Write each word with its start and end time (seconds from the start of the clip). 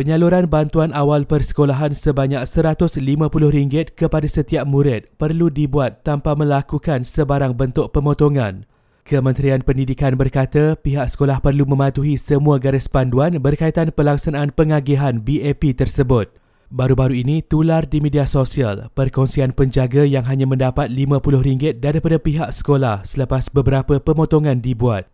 Penyaluran 0.00 0.48
bantuan 0.48 0.96
awal 0.96 1.28
persekolahan 1.28 1.92
sebanyak 1.92 2.40
RM150 2.48 3.92
kepada 3.92 4.24
setiap 4.24 4.64
murid 4.64 5.12
perlu 5.20 5.52
dibuat 5.52 6.00
tanpa 6.08 6.32
melakukan 6.32 7.04
sebarang 7.04 7.52
bentuk 7.52 7.92
pemotongan. 7.92 8.64
Kementerian 9.04 9.60
Pendidikan 9.60 10.16
berkata 10.16 10.72
pihak 10.80 11.04
sekolah 11.04 11.44
perlu 11.44 11.68
mematuhi 11.68 12.16
semua 12.16 12.56
garis 12.56 12.88
panduan 12.88 13.36
berkaitan 13.44 13.92
pelaksanaan 13.92 14.56
pengagihan 14.56 15.20
BAP 15.20 15.76
tersebut. 15.76 16.32
Baru-baru 16.72 17.20
ini 17.20 17.44
tular 17.44 17.84
di 17.84 18.00
media 18.00 18.24
sosial 18.24 18.88
perkongsian 18.96 19.52
penjaga 19.52 20.08
yang 20.08 20.24
hanya 20.24 20.48
mendapat 20.48 20.88
RM50 20.96 21.76
daripada 21.76 22.16
pihak 22.16 22.56
sekolah 22.56 23.04
selepas 23.04 23.52
beberapa 23.52 24.00
pemotongan 24.00 24.64
dibuat. 24.64 25.12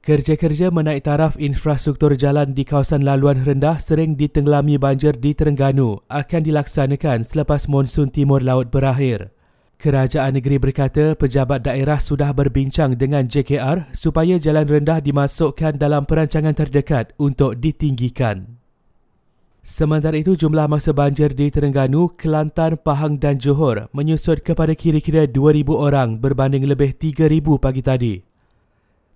Kerja-kerja 0.00 0.72
menaik 0.72 1.04
taraf 1.04 1.36
infrastruktur 1.36 2.16
jalan 2.16 2.56
di 2.56 2.64
kawasan 2.64 3.04
laluan 3.04 3.44
rendah 3.44 3.76
sering 3.76 4.16
ditenggelami 4.16 4.80
banjir 4.80 5.12
di 5.12 5.36
Terengganu 5.36 6.00
akan 6.08 6.40
dilaksanakan 6.40 7.20
selepas 7.20 7.68
monsun 7.68 8.08
timur 8.08 8.40
laut 8.40 8.72
berakhir. 8.72 9.28
Kerajaan 9.76 10.40
negeri 10.40 10.56
berkata 10.56 11.12
pejabat 11.12 11.68
daerah 11.68 12.00
sudah 12.00 12.32
berbincang 12.32 12.96
dengan 12.96 13.28
JKR 13.28 13.92
supaya 13.92 14.40
jalan 14.40 14.64
rendah 14.64 15.04
dimasukkan 15.04 15.76
dalam 15.76 16.08
perancangan 16.08 16.56
terdekat 16.56 17.12
untuk 17.20 17.60
ditinggikan. 17.60 18.56
Sementara 19.60 20.16
itu, 20.16 20.32
jumlah 20.32 20.64
mangsa 20.64 20.96
banjir 20.96 21.36
di 21.36 21.52
Terengganu, 21.52 22.16
Kelantan, 22.16 22.80
Pahang 22.80 23.20
dan 23.20 23.36
Johor 23.36 23.92
menyusut 23.92 24.40
kepada 24.40 24.72
kira-kira 24.72 25.28
2,000 25.28 25.76
orang 25.76 26.16
berbanding 26.16 26.64
lebih 26.64 26.96
3,000 26.96 27.60
pagi 27.60 27.84
tadi. 27.84 28.29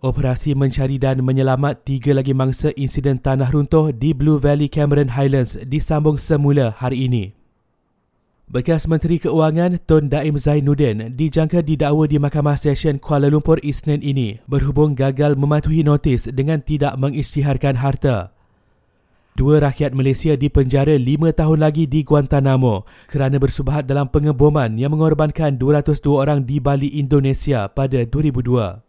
Operasi 0.02 0.58
mencari 0.58 0.98
dan 0.98 1.22
menyelamat 1.22 1.86
tiga 1.86 2.14
lagi 2.14 2.34
mangsa 2.34 2.74
insiden 2.74 3.22
tanah 3.22 3.54
runtuh 3.54 3.94
di 3.94 4.10
Blue 4.10 4.42
Valley 4.42 4.66
Cameron 4.66 5.14
Highlands 5.14 5.54
disambung 5.66 6.18
semula 6.18 6.74
hari 6.74 7.06
ini. 7.06 7.24
Bekas 8.44 8.84
Menteri 8.84 9.16
Keuangan 9.16 9.80
Tun 9.88 10.12
Daim 10.12 10.36
Zainuddin 10.36 11.16
dijangka 11.16 11.64
didakwa 11.64 12.04
di 12.04 12.20
Mahkamah 12.20 12.60
Session 12.60 13.00
Kuala 13.00 13.32
Lumpur 13.32 13.56
Isnin 13.64 14.04
ini 14.04 14.36
berhubung 14.44 14.92
gagal 14.92 15.32
mematuhi 15.40 15.80
notis 15.80 16.28
dengan 16.28 16.60
tidak 16.60 17.00
mengisytiharkan 17.00 17.80
harta. 17.80 18.36
Dua 19.34 19.58
rakyat 19.58 19.96
Malaysia 19.96 20.36
dipenjara 20.36 20.94
lima 21.00 21.32
tahun 21.32 21.64
lagi 21.64 21.88
di 21.88 22.04
Guantanamo 22.04 22.86
kerana 23.08 23.40
bersubahat 23.40 23.88
dalam 23.88 24.06
pengeboman 24.06 24.76
yang 24.76 24.92
mengorbankan 24.92 25.56
202 25.56 26.06
orang 26.12 26.46
di 26.46 26.60
Bali, 26.60 26.92
Indonesia 27.00 27.66
pada 27.66 28.04
2002. 28.04 28.83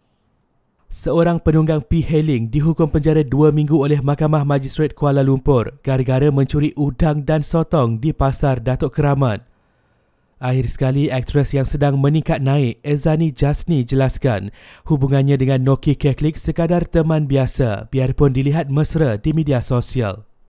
Seorang 0.86 1.42
penunggang 1.42 1.82
P-Hailing 1.82 2.54
dihukum 2.54 2.88
penjara 2.88 3.26
dua 3.26 3.50
minggu 3.50 3.74
oleh 3.74 4.00
Mahkamah 4.06 4.46
Magistrate 4.46 4.94
Kuala 4.94 5.26
Lumpur 5.26 5.82
gara-gara 5.82 6.30
mencuri 6.30 6.78
udang 6.78 7.26
dan 7.26 7.42
sotong 7.42 7.98
di 7.98 8.14
Pasar 8.14 8.62
Datuk 8.62 8.94
Keramat. 8.94 9.42
Akhir 10.38 10.68
sekali, 10.70 11.08
aktris 11.10 11.56
yang 11.56 11.66
sedang 11.66 11.98
meningkat 11.98 12.44
naik, 12.44 12.78
Ezani 12.86 13.34
Jasni 13.34 13.88
jelaskan 13.88 14.54
hubungannya 14.86 15.40
dengan 15.42 15.64
Noki 15.64 15.98
Keklik 15.98 16.38
sekadar 16.38 16.86
teman 16.86 17.26
biasa 17.26 17.90
biarpun 17.90 18.36
dilihat 18.36 18.70
mesra 18.70 19.18
di 19.18 19.34
media 19.34 19.64
sosial. 19.64 20.28